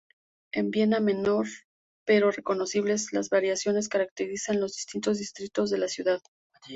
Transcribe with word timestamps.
En 0.51 0.71
Viena, 0.71 0.99
menor 0.99 1.45
pero 2.07 2.31
reconocible, 2.31 2.95
las 3.11 3.29
variaciones 3.29 3.87
caracterizan 3.87 4.59
los 4.59 4.73
distintos 4.75 5.19
distritos 5.19 5.69
de 5.69 5.77
la 5.77 5.87
ciudad. 5.89 6.19